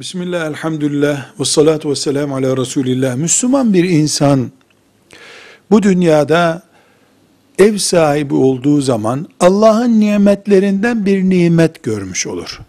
[0.00, 3.16] Bismillah, elhamdülillah, ve salatu ve selamu ala Resulillah.
[3.16, 4.50] Müslüman bir insan
[5.70, 6.62] bu dünyada
[7.58, 12.60] ev sahibi olduğu zaman Allah'ın nimetlerinden bir nimet görmüş olur.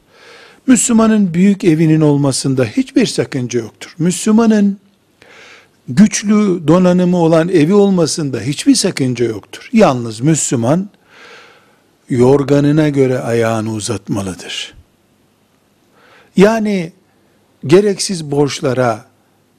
[0.67, 3.95] Müslümanın büyük evinin olmasında hiçbir sakınca yoktur.
[3.99, 4.77] Müslümanın
[5.87, 9.69] güçlü donanımı olan evi olmasında hiçbir sakınca yoktur.
[9.73, 10.89] Yalnız Müslüman
[12.09, 14.73] yorganına göre ayağını uzatmalıdır.
[16.35, 16.91] Yani
[17.67, 19.05] gereksiz borçlara,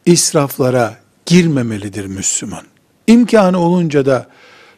[0.07, 2.65] israflara girmemelidir Müslüman.
[3.07, 4.27] İmkanı olunca da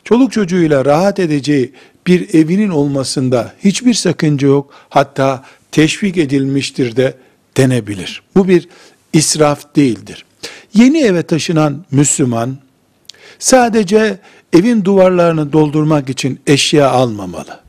[0.04, 1.72] çoluk çocuğuyla rahat edeceği
[2.06, 4.72] bir evinin olmasında hiçbir sakınca yok.
[4.88, 7.14] Hatta teşvik edilmiştir de
[7.56, 8.22] denebilir.
[8.36, 8.68] Bu bir
[9.12, 10.24] israf değildir.
[10.74, 12.58] Yeni eve taşınan Müslüman
[13.38, 14.18] sadece
[14.52, 17.60] evin duvarlarını doldurmak için eşya almamalı.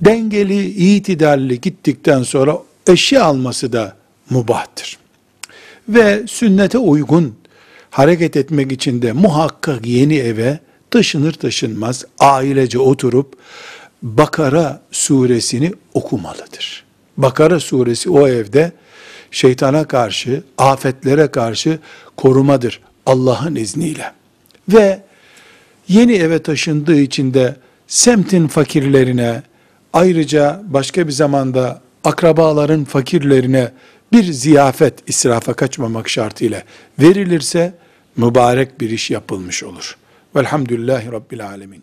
[0.00, 3.96] Dengeli, itidalli gittikten sonra eşya alması da
[4.30, 4.98] mubahtır.
[5.88, 7.34] Ve sünnete uygun
[7.90, 10.58] hareket etmek için de muhakkak yeni eve
[10.90, 13.36] taşınır taşınmaz ailece oturup
[14.02, 16.84] Bakara suresini okumalıdır.
[17.16, 18.72] Bakara suresi o evde
[19.30, 21.78] şeytana karşı, afetlere karşı
[22.16, 24.12] korumadır Allah'ın izniyle.
[24.68, 25.02] Ve
[25.88, 29.42] yeni eve taşındığı için de semtin fakirlerine,
[29.92, 33.72] ayrıca başka bir zamanda akrabaların fakirlerine
[34.12, 36.62] bir ziyafet israfa kaçmamak şartıyla
[36.98, 37.74] verilirse
[38.16, 39.96] mübarek bir iş yapılmış olur.
[40.36, 41.82] Velhamdülillahi Rabbil Alemin.